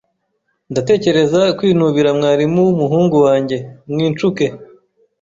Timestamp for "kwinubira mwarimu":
1.57-2.59